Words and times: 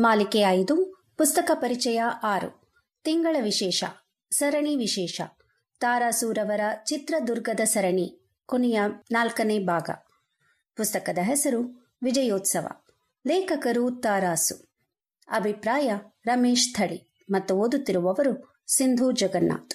ಮಾಲಿಕೆ 0.00 0.38
ಐದು, 0.38 1.04
ಪುಸ್ತಕ 1.16 1.50
ಪರಿಚಯ 1.54 2.00
ಆರು. 2.22 2.72
ತಿಂಗಳ 3.04 3.36
ವಿಶೇಷ. 3.42 3.84
ಸರಣಿ 4.30 4.76
ವಿಶೇಷ. 4.76 5.20
ತಾರಾಸೂರವರ 5.80 6.60
ಚಿತ್ರದುರ್ಗದ 6.84 7.60
ಸರಣಿ, 7.64 8.20
ಕೊನೆಯ 8.46 8.80
ನಾಲ್ಕನೇ 9.10 9.58
ಭಾಗ. 9.58 9.90
ಪುಸ್ತಕದ 10.76 11.18
ಹೆಸರು 11.22 11.90
ವಿಜಯೋತ್ಸವ. 12.02 12.66
ಲೇಖಕರು 13.26 13.90
ತಾರಾಸು. 13.90 14.72
ಅಭಿಪ್ರಾಯ 15.30 15.92
ರಮೇಶ್ 16.26 16.74
ಥಳಿ 16.74 17.16
ಮತ್ತು 17.30 17.54
ಓದುತ್ತಿರುವವರು 17.54 18.62
ಸಿಂಧು 18.68 19.12
ಜಗನ್ನಾಥ್. 19.12 19.74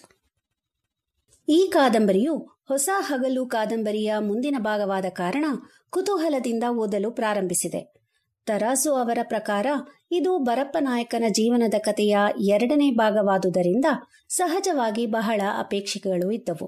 ಈ 1.50 1.70
ಕಾದಂಬರಿಯು 1.74 2.38
ಹೊಸ 2.68 2.90
ಹಗಲು 3.00 3.46
ಕಾದಂಬರಿಯ 3.46 4.16
ಮುಂದಿನ 4.20 4.56
ಭಾಗವಾದ 4.60 5.06
ಕಾರಣ 5.10 5.46
ಕುತೂಹಲದಿಂದ 5.90 6.64
ಓದಲು 6.72 7.12
ಪ್ರಾರಂಭಿಸಿದೆ. 7.12 8.05
ತರಾಸು 8.48 8.94
ಅವರ 8.94 9.18
ಪ್ರಕಾರ, 9.24 9.68
ಇದು 10.12 10.38
ಬರಪ್ಪನಾಯಕನ 10.38 11.24
ಜೀವನದ 11.30 11.74
ಕಥೆಯ 11.78 12.18
ಎರಡನೇ 12.48 12.92
ಭಾಗವಾದುದರಿಂದ 12.92 13.86
ಸಹಜವಾಗಿ 14.30 15.06
ಬಹಳ 15.06 15.42
ಅಪೇಕ್ಷೆಗಳು 15.60 16.32
ಇದ್ದವು. 16.32 16.68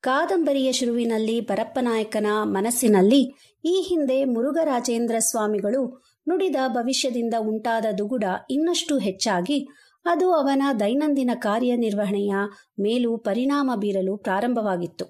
ಕಾದಂಬರಿಯ 0.00 0.72
ಶುರುವಿನಲ್ಲಿ 0.72 1.40
ಬರಪ್ಪನಾಯಕನ 1.40 2.26
ಮನಸ್ಸಿನಲ್ಲಿ 2.42 3.22
ಈ 3.64 3.86
ಹಿಂದೆ 3.88 4.24
ಮುರುಘರಾಜೇಂದ್ರ 4.24 5.18
ಸ್ವಾಮಿಗಳು 5.18 6.02
ನುಡಿದ 6.28 6.56
ಭವಿಷ್ಯದಿಂದ 6.68 7.34
ಉಂಟಾದ 7.38 7.86
ದುಗುಡ 7.98 8.24
ಇನ್ನಷ್ಟು 8.50 8.98
ಹೆಚ್ಚಾಗಿ 8.98 9.58
ಅದು 10.04 10.32
ಅವನ 10.32 10.62
ದೈನಂದಿನ 10.80 11.30
ಕಾರ್ಯನಿರ್ವಹಣೆಯ 11.34 12.34
ಮೇಲೂ 12.80 13.18
ಪರಿಣಾಮ 13.18 13.70
ಬೀರಲು 13.76 14.16
ಪ್ರಾರಂಭವಾಗಿತ್ತು. 14.16 15.06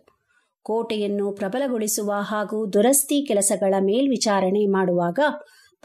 ಕೋಟೆಯನ್ನು 0.63 1.33
ಪ್ರಬಲಗೊಳಿಸುವ 1.33 2.13
ಹಾಗೂ 2.13 2.73
ದುರಸ್ತಿ 2.73 3.25
ಕೆಲಸಗಳ 3.29 3.75
ಮೇಲ್ವಿಚಾರಣೆ 3.81 4.67
ಮಾಡುವಾಗ 4.67 5.19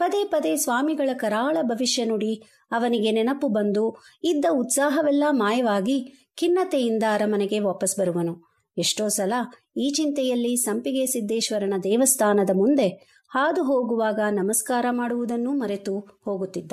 ಪದೇ 0.02 0.20
ಪದೇ 0.24 0.52
ಸ್ವಾಮಿಗಳ 0.56 1.10
ಕರಾಳ 1.14 1.56
ಭವಿಷ್ಯ 1.62 2.04
ನುಡಿ 2.04 2.32
ಅವನಿಗೆ 2.70 3.10
ನೆನಪು 3.10 3.48
ಬಂದು 3.48 3.84
ಇದ್ದ 4.24 4.46
ಉತ್ಸಾಹವೆಲ್ಲ 4.52 5.24
ಮಾಯವಾಗಿ 5.30 5.96
ಖಿನ್ನತೆಯಿಂದ 6.36 7.04
ಅರಮನೆಗೆ 7.12 7.58
ವಾಪಸ್ 7.58 7.94
ಬರುವನು. 7.98 8.34
ಎಷ್ಟೋ 8.76 9.06
ಸಲ 9.08 9.32
ಈ 9.76 9.86
ಚಿಂತೆಯಲ್ಲಿ 9.90 10.52
ಸಂಪಿಗೆ 10.56 11.04
ಸಿದ್ದೇಶ್ವರನ 11.06 11.76
ದೇವಸ್ಥಾನದ 11.84 12.52
ಮುಂದೆ 12.54 12.88
ಹಾದು 13.30 13.62
ಹೋಗುವಾಗ 13.62 14.20
ನಮಸ್ಕಾರ 14.30 14.86
ಮಾಡುವುದನ್ನೂ 14.90 15.52
ಮರೆತು 15.52 15.94
ಹೋಗುತ್ತಿದ್ದ. 16.24 16.72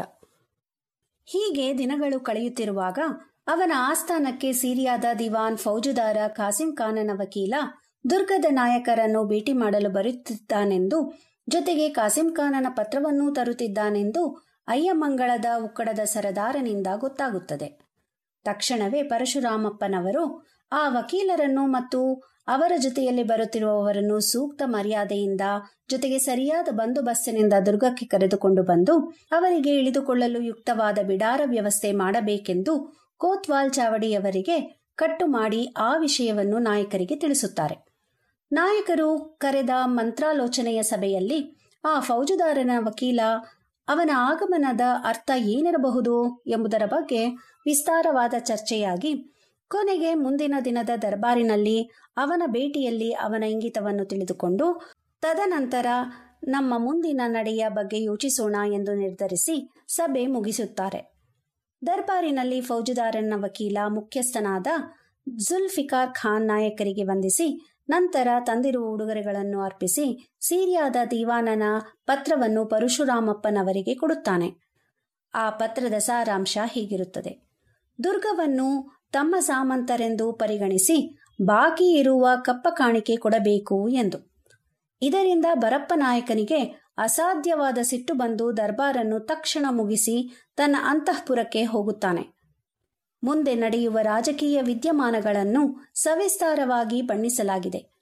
ಹೀಗೆ 1.27 1.66
ದಿನಗಳು 1.77 2.19
ಕಳೆಯುತ್ತಿರುವಾಗ 2.19 3.00
ಅವನ 3.47 3.73
ಆಸ್ಥಾನಕ್ಕೆ 3.89 4.50
ಸಿರಿಯಾದ 4.53 5.05
ದಿವಾನ್ 5.19 5.57
ಫೌಜುದಾರ 5.57 6.17
ಖಾಸಿಂ 6.30 6.72
ಖಾನನ 6.75 7.11
ವಕೀಲ 7.13 7.53
ದುರ್ಗದ 8.09 8.47
ನಾಯಕರನ್ನು 8.52 9.22
ಭೇಟಿ 9.25 9.53
ಮಾಡಲು 9.53 9.89
ಬರುತ್ತಿದ್ದಾನೆಂದು 9.89 11.00
ಜೊತೆಗೆ 11.50 11.89
ಕಾಸಿಂ 11.89 12.30
ಖಾನನ 12.33 12.67
ಪತ್ರವನ್ನೂ 12.69 13.33
ತರುತ್ತಿದ್ದಾನೆಂದು 13.33 14.23
ಅಯ್ಯಮಂಗಳದ 14.67 15.45
ಉಕ್ಕಡದ 15.64 16.00
ಸರದಾರನಿಂದ 16.03 16.88
ಗೊತ್ತಾಗುತ್ತದೆ. 16.95 17.67
ತಕ್ಷಣವೇ 18.45 19.03
ಪರಶುರಾಮಪ್ಪನವರು 19.03 20.23
ಆ 20.72 20.89
ವಕೀಲರನ್ನು 20.89 21.67
ಮತ್ತು 21.67 22.00
ಅವರ 22.47 22.72
ಜೊತೆಯಲ್ಲಿ 22.78 23.23
ಬರುತ್ತಿರುವವರನ್ನು 23.23 24.19
ಸೂಕ್ತ 24.19 24.61
ಮರ್ಯಾದೆಯಿಂದ 24.66 25.41
ಜೊತೆಗೆ 25.89 26.19
ಸರಿಯಾದ 26.19 26.67
ಬಂದೋಬಸ್ತಿನಿಂದ 26.72 27.53
ದುರ್ಗಕ್ಕೆ 27.66 28.06
ಕರೆದುಕೊಂಡು 28.06 28.63
ಬಂದು 28.63 29.00
ಅವರಿಗೆ 29.31 29.73
ಇಳಿದುಕೊಳ್ಳಲು 29.75 30.41
ಯುಕ್ತವಾದ 30.41 31.00
ಬಿಡಾರ 31.08 31.41
ವ್ಯವಸ್ಥೆ 31.45 31.91
ಮಾಡಬೇಕೆಂದು 31.91 32.73
ಕೋತ್ವಾಲ್ 33.17 33.72
ಚಾವಡಿಯವರಿಗೆ 33.72 34.58
ಕಟ್ಟು 34.95 35.28
ಮಾಡಿ 35.28 35.61
ಆ 35.78 35.97
ವಿಷಯವನ್ನು 35.97 36.59
ನಾಯಕರಿಗೆ 36.59 37.16
ತಿಳಿಸುತ್ತಾರೆ. 37.16 37.88
ನಾಯಕರು 38.52 39.36
ಕರೆದ 39.38 39.69
ಮಂತ್ರಾಲೋಚನೆಯ 39.83 40.83
ಸಭೆಯಲ್ಲಿ 40.83 41.59
ಆ 41.86 42.00
ಫೌಜುದಾರನ 42.00 42.72
ವಕೀಲ, 42.79 43.19
ಅವನ 43.88 44.09
ಆಗಮನದ 44.16 44.81
ಅರ್ಥ 45.06 45.31
ಏನಿರಬಹುದು 45.38 46.44
ಎಂಬುದರ 46.47 46.85
ಬಗ್ಗೆ 46.85 47.28
ವಿಸ್ತಾರವಾದ 47.66 48.34
ಚರ್ಚೆಯಾಗಿ 48.40 49.35
ಕೊನೆಗೆ 49.68 50.13
ಮುಂದಿನ 50.13 50.56
ದಿನದ 50.66 50.90
ದರ್ಬಾರಿನಲ್ಲಿ 51.01 51.84
ಅವನ 52.18 52.44
ಭೇಟಿಯಲ್ಲಿ 52.46 53.12
ಅವನ 53.12 53.44
ಇಂಗಿತವನ್ನು 53.44 54.06
ತಿಳಿದುಕೊಂಡು 54.06 54.90
ತದನಂತರ 55.22 55.85
ನಮ್ಮ 56.47 56.73
ಮುಂದಿನ 56.78 57.22
ನಡೆಯ 57.25 57.69
ಬಗ್ಗೆ 57.69 58.03
ಯೋಚಿಸೋಣ 58.03 58.56
ಎಂದು 58.73 58.94
ನಿರ್ಧರಿಸಿ 58.94 59.72
ಸಭೆ 59.88 60.28
ಮುಗಿಸುತ್ತಾರೆ. 60.28 61.13
ದರ್ಬಾರಿನಲ್ಲಿ 61.88 62.62
ಫೌಜುದಾರನ 62.62 63.34
ವಕೀಲ 63.38 63.78
ಮುಖ್ಯಸ್ಥನಾದ 63.88 64.68
ಜುಲ್ಫಿಕಾರ್ 65.29 66.13
ಖಾನ್ 66.13 66.47
ನಾಯಕರಿಗೆ 66.47 67.03
ವಂದಿಸಿ 67.03 67.69
ನಂತರ 67.89 68.27
ತಂದಿರುವ 68.39 68.88
ಉಡುಗೊರೆಗಳನ್ನು 68.88 69.61
ಅರ್ಪಿಸಿ 69.61 70.35
ಸೀರಿಯಾದ 70.39 70.95
ದೀವಾನನ 71.11 71.63
ಪತ್ರವನ್ನು 72.05 72.66
ಪರಶುರಾಮಪ್ಪನವರಿಗೆ 72.66 73.95
ಕೊಡುತ್ತಾನೆ. 73.95 74.69
ಆ 75.33 75.50
ಪತ್ರದ 75.50 75.94
ಸಾರಾಂಶ 75.94 76.57
ಹೀಗಿರುತ್ತದೆ. 76.72 77.49
ದುರ್ಗವನ್ನು 78.03 78.99
ತಮ್ಮ 79.11 79.35
ಸಾಮಂತರೆಂದು 79.39 80.33
ಪರಿಗಣಿಸಿ 80.33 81.19
ಬಾಕಿ 81.45 81.91
ಇರುವ 81.91 82.28
ಕಪ್ಪ 82.41 82.67
ಕಾಣಿಕೆ 82.72 83.16
ಕೊಡಬೇಕು 83.16 83.89
ಎಂದು. 83.89 84.33
ಇದರಿಂದ 85.01 85.45
ಬರಪ್ಪ 85.53 85.94
ನಾಯಕನಿಗೆ 85.95 86.89
ಅಸಾಧ್ಯವಾದ 86.97 87.78
ಸಿಟ್ಟು 87.81 88.13
ಬಂದು 88.13 88.57
ದರ್ಬಾರನ್ನು 88.57 89.19
ತಕ್ಷಣ 89.19 89.66
ಮುಗಿಸಿ 89.69 90.45
ತನ್ನ 90.55 90.75
ಅಂತಃಪುರಕ್ಕೆ 90.83 91.63
ಹೋಗುತ್ತಾನೆ. 91.63 92.38
ಮುಂದೆ 93.24 93.56
ನಡೆಯುವ 93.56 94.00
ರಾಜಕೀಯ 94.02 94.62
ವಿದ್ಯಮಾನಗಳನ್ನು 94.62 95.91
ಸವಿಸ್ತಾರವಾಗಿ 95.96 97.02
ಬಣ್ಣಿಸಲಾಗಿದೆ. 97.02 98.00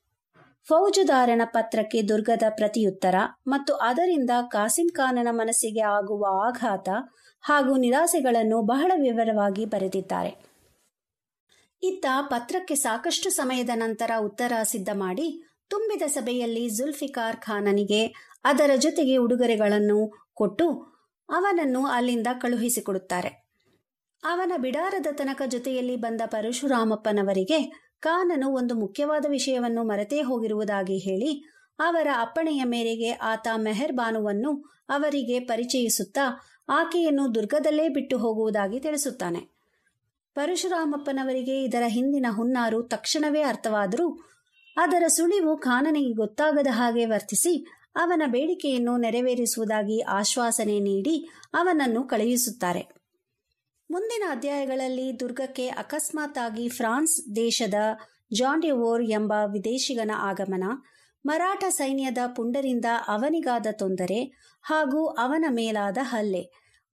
ಫೌಜುದಾರನ 0.67 1.41
ಪತ್ರಕ್ಕೆ 1.45 2.01
ದುರ್ಗದ 2.01 2.44
ಪ್ರತಿಯುತ್ತರ 2.50 3.16
ಮತ್ತು 3.47 3.73
ಅದರಿಂದ 3.73 4.29
ಕಾಸಿಂ 4.51 4.89
ಖಾನನ 4.89 5.27
ಮನಸ್ಸಿಗೆ 5.31 5.79
ಆಗುವ 5.79 6.25
ಆಘಾತ 6.47 6.89
ಹಾಗೂ 7.41 7.75
ನಿರಾಸೆಗಳನ್ನು 7.75 8.61
ಬಹಳ 8.61 8.91
ವಿವರವಾಗಿ 8.95 9.66
ಬರೆದಿದ್ದಾರೆ. 9.66 10.38
ಇತ್ತ 11.83 12.06
ಪತ್ರಕ್ಕೆ 12.22 12.75
ಸಾಕಷ್ಟು 12.75 13.29
ಸಮಯದ 13.29 13.69
ನಂತರ 13.75 14.11
ಉತ್ತರ 14.19 14.53
ಸಿದ್ಧ 14.63 14.89
ಮಾಡಿ 14.94 15.57
ತುಂಬಿದ 15.67 16.01
ಸಭೆಯಲ್ಲಿ 16.07 16.69
ಜುಲ್ಫಿಕಾರ್ 16.69 17.38
ಖಾನನಿಗೆ 17.38 18.13
ಅದರ 18.44 18.72
ಜೊತೆಗೆ 18.75 19.17
ಉಡುಗೊರೆಗಳನ್ನು 19.17 20.31
ಕೊಟ್ಟು 20.33 20.67
ಅವನನ್ನು 21.29 21.85
ಅಲ್ಲಿಂದ 21.85 22.27
ಕಳುಹಿಸಿಕೊಡುತ್ತಾರೆ. 22.41 23.46
ಅವನ 24.23 24.51
ಬಿಡಾರದ 24.57 25.07
ತನಕ 25.11 25.41
ಜೊತೆಯಲ್ಲಿ 25.45 25.95
ಬಂದ 25.95 26.22
ಪರಶುರಾಮಪ್ಪನವರಿಗೆ 26.25 27.88
ಕಾನನು 28.00 28.53
ಒಂದು 28.53 28.75
ಮುಖ್ಯವಾದ 28.75 29.25
ವಿಷಯವನ್ನು 29.29 29.83
ಮರೆತೇ 29.83 30.22
ಹೋಗಿರುವುದಾಗಿ 30.22 30.97
ಹೇಳಿ, 30.97 31.44
ಅವರ 31.79 32.07
ಅಪ್ಪಣೆಯ 32.19 32.63
ಮೇರೆಗೆ 32.63 33.11
ಆತ 33.11 33.47
ಮೆಹರ್ 33.57 33.94
ಬಾನುವನ್ನು 33.94 34.51
ಅವರಿಗೆ 34.89 35.39
ಪರಿಚಯಿಸುತ್ತಾ 35.39 36.25
ಆಕೆಯನ್ನು 36.69 37.35
ದುರ್ಗದಲ್ಲೇ 37.35 37.89
ಬಿಟ್ಟು 37.89 38.17
ಹೋಗುವುದಾಗಿ 38.17 38.79
ತಿಳಿಸುತ್ತಾನೆ. 38.79 39.39
ಪರಶುರಾಮಪ್ಪನವರಿಗೆ 40.35 41.63
ಇದರ 41.63 41.83
ಹಿಂದಿನ 41.88 42.25
ಹುನ್ನಾರು 42.29 42.83
ತಕ್ಷಣವೇ 42.83 43.41
ಅರ್ಥವಾದರೂ 43.41 44.19
ಅದರ 44.77 45.03
ಸುಳಿವು 45.07 45.57
ಖಾನನಿಗೆ 45.57 46.13
ಗೊತ್ತಾಗದ 46.13 46.67
ಹಾಗೆ 46.72 47.06
ವರ್ತಿಸಿ 47.06 47.66
ಅವನ 47.95 48.22
ಬೇಡಿಕೆಯನ್ನು 48.25 48.97
ನೆರವೇರಿಸುವುದಾಗಿ 48.97 50.01
ಆಶ್ವಾಸನೆ 50.01 50.79
ನೀಡಿ 50.79 51.16
ಅವನನ್ನು 51.53 52.03
ಕಳುಹಿಸುತ್ತಾರೆ. 52.03 52.96
ಮುಂದಿನ 53.89 54.23
ಅಧ್ಯಾಯಗಳಲ್ಲಿ 54.29 55.19
ದುರ್ಗಕ್ಕೆ 55.19 55.67
ಅಕಸ್ಮಾತ್ 55.67 56.37
ಆಗಿ 56.37 56.69
ಫ್ರಾನ್ಸ್ 56.69 57.35
ದೇಶದ 57.35 57.73
ಜಾನ್ 58.33 58.61
ಡೆವೋರ್ 58.61 59.03
ಎಂಬ 59.03 59.33
ವಿದೇಶಿಗನ 59.53 60.11
ಆಗಮನ, 60.19 60.63
ಮರಾಠ 61.25 61.63
ಸೈನ್ಯದ 61.67 62.17
ಪುಂಡರಿಂದ 62.35 62.85
ಅವನಿಗಾದ 63.07 63.67
ತೊಂದರೆ 63.71 64.23
ಹಾಗೂ 64.61 65.05
ಅವನ 65.05 65.45
ಮೇಲಾದ 65.49 65.97
ಹಲ್ಲೆ, 66.01 66.43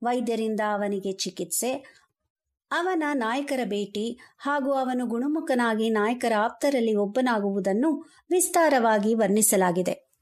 ವೈದ್ಯರಿಂದ 0.02 0.60
ಅವನಿಗೆ 0.72 1.12
ಚಿಕಿತ್ಸೆ, 1.12 1.72
ಅವನ 2.70 3.02
ನಾಯಕರ 3.12 3.60
ಭೇಟಿ 3.64 4.18
ಹಾಗೂ 4.38 4.72
ಅವನು 4.72 5.06
ಗುಣಮುಖನಾಗಿ 5.06 5.90
ನಾಯಕರ 5.90 6.32
ಆಪ್ತರಲ್ಲಿ 6.38 6.94
ಒಬ್ಬನಾಗುವುದನ್ನು 6.94 7.90
ವಿಸ್ತಾರವಾಗಿ 8.30 9.14
ವರ್ಣಿಸಲಾಗಿದೆ. 9.14 10.13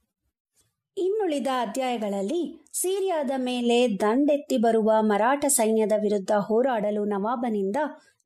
ಇನ್ನುಳಿದ 0.97 1.47
ಅಧ್ಯಾಯಗಳಲ್ಲಿ 1.61 2.71
ಸಿರಿಯಾದ 2.73 3.31
ಮೇಲೆ 3.37 4.00
ದಂಡೆತ್ತಿ 4.00 4.56
ಬರುವ 4.56 4.93
ಮರಾಠ 5.00 5.44
ಸೈನ್ಯದ 5.49 5.93
ವಿರುದ್ಧ 6.03 6.31
ಹೋರಾಡಲು 6.31 7.05
ನವಾಬನಿಂದ 7.05 7.77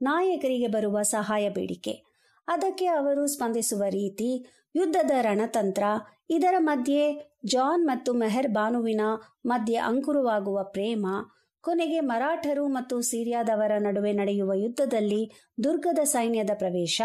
ನಾಯಕರಿಗೆ 0.02 0.66
ಬರುವ 0.66 1.02
ಸಹಾಯ 1.02 1.48
ಬೇಡಿಕೆ. 1.48 1.94
ಅದಕ್ಕೆ 2.48 2.86
ಅವರು 2.86 3.26
ಸ್ಪಂದಿಸುವ 3.26 3.82
ರೀತಿ 3.88 4.46
ಯುದ್ಧದ 4.76 5.10
ರಣತಂತ್ರ, 5.20 5.82
ಇದರ 6.30 6.54
ಮಧ್ಯೆ 6.58 7.34
ಜಾನ್ 7.44 7.86
ಮತ್ತು 7.86 8.12
ಮೆಹರ್ 8.14 8.48
ಬಾನುವಿನ 8.48 9.00
ಮಧ್ಯೆ 9.46 9.76
ಅಂಕುರವಾಗುವ 9.76 10.62
ಪ್ರೇಮ, 10.62 11.06
ಕೊನೆಗೆ 11.60 12.00
ಮರಾಠರು 12.00 12.68
ಮತ್ತು 12.68 13.00
ಸಿರಿಯಾದವರ 13.00 13.72
ನಡುವೆ 13.78 14.12
ನಡೆಯುವ 14.12 14.52
ಯುದ್ಧದಲ್ಲಿ 14.54 15.32
ದುರ್ಗದ 15.64 15.98
ಸೈನ್ಯದ 16.04 16.50
ಪ್ರವೇಶ, 16.54 17.02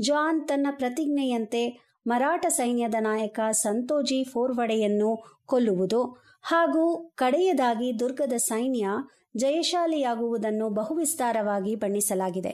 ಜಾನ್ 0.00 0.48
ತನ್ನ 0.48 0.66
ಪ್ರತಿಜ್ಞೆಯಂತೆ 0.70 1.87
ಮರಾಠ 2.08 2.46
ಸೈನ್ಯದ 2.48 2.94
ನಾಯಕ 3.00 3.40
ಸಂತೋಜಿ 3.50 4.24
ಫೋರ್ವಡೆಯನ್ನು 4.24 5.10
ಕೊಲ್ಲುವುದು 5.46 6.00
ಹಾಗೂ 6.42 6.84
ಕಡೆಯದಾಗಿ 7.14 7.88
ದುರ್ಗದ 8.00 8.32
ಸೈನ್ಯ 8.36 8.88
ಜಯಶಾಲಿಯಾಗುವುದನ್ನು 9.36 10.66
ಬಹುವಿಸ್ತಾರವಾಗಿ 10.68 11.74
ಬಣ್ಣಿಸಲಾಗಿದೆ. 11.74 12.52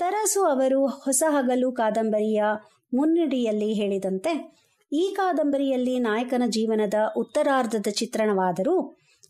ತರಾಸು 0.00 0.40
ಅವರು 0.44 0.80
ಹೊಸ 0.86 1.22
ಹಗಲು 1.28 1.72
ಕಾದಂಬರಿಯ 1.72 2.42
ಮುನ್ನುಡಿಯಲ್ಲಿ 2.94 3.70
ಹೇಳಿದಂತೆ, 3.72 4.32
ಈ 4.92 5.04
ಕಾದಂಬರಿಯಲ್ಲಿ 5.16 5.98
ನಾಯಕನ 5.98 6.42
ಜೀವನದ 6.46 6.94
ಉತ್ತರಾರ್ಧದ 7.16 7.88
ಚಿತ್ರಣವಾದರೂ, 7.90 8.76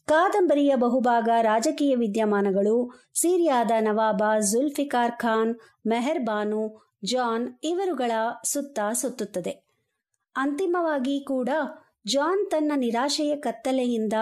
ಕಾದಂಬರಿಯ 0.09 0.73
ಬಹುಭಾಗ 0.77 1.29
ರಾಜಕೀಯ 1.41 1.95
ವಿದ್ಯಮಾನಗಳು 1.95 2.77
ಸಿರಿಯಾದ 3.15 3.73
ನವಾಬ 3.81 4.23
ಜುಲ್ಫಿಕಾರ್ 4.53 5.19
ಖಾನ್, 5.19 5.53
ಮೆಹರ್ 5.87 6.23
ಬಾನು 6.25 6.63
ಜಾನ್ 7.05 7.55
ಇವರುಗಳ 7.65 8.13
ಸುತ್ತ 8.45 8.79
ಸುತ್ತುತ್ತದೆ. 8.93 9.65
ಅಂತಿಮವಾಗಿ 10.37 11.21
ಕೂಡ 11.21 11.49
ಜಾನ್ 12.07 12.51
ತನ್ನ 12.51 12.73
ನಿರಾಶೆಯ 12.77 13.37
ಕತ್ತಲೆಯಿಂದ 13.37 14.13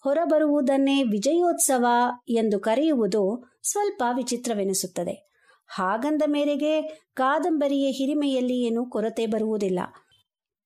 ಹೊರಬರುವುದನ್ನೇ 0.00 1.02
ವಿಜಯೋತ್ಸವ 1.02 1.86
ಎಂದು 2.28 2.60
ಕರೆಯುವುದು 2.60 3.44
ಸ್ವಲ್ಪ 3.62 4.02
ವಿಚಿತ್ರವೆನಿಸುತ್ತದೆ. 4.16 5.30
ಹಾಗಂದ 5.66 6.22
ಮೇರೆಗೆ 6.26 6.82
ಕಾದಂಬರಿಯ 7.14 7.90
ಹಿರಿಮೆಯಲ್ಲಿ 7.90 8.60
ಏನೂ 8.60 8.86
ಕೊರತೆ 8.86 9.26
ಬರುವುದಿಲ್ಲ. 9.26 9.80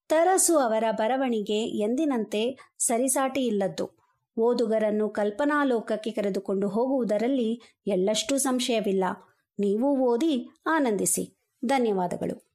ತರಸು 0.09 0.59
ಅವರ 0.59 0.85
ಬರವಣಿಗೆ 0.91 1.65
ಎಂದಿನಂತೆ 1.79 2.75
ಸರಿಸಾಟಿ 2.79 3.47
ಇಲ್ಲದ್ದು. 3.47 4.01
ಓದುಗರನ್ನು 4.39 5.09
ಕಲ್ಪನಾಲೋಕಕ್ಕೆ 5.09 6.11
ಕರೆದುಕೊಂಡು 6.11 6.69
ಹೋಗುವುದರಲ್ಲಿ 6.69 7.63
ಎಳ್ಳಷ್ಟೂ 7.87 8.39
ಸಂಶಯವಿಲ್ಲ. 8.39 9.05
ನೀವು 9.59 9.99
ಓದಿ 9.99 10.51
ಆನಂದಿಸಿ. 10.67 11.40
ಧನ್ಯವಾದಗಳು. 11.65 12.50